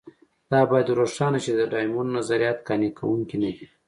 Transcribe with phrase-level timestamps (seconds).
[0.51, 3.65] دا باید روښانه شي چې د ډایمونډ نظریات قانع کوونکي نه دي.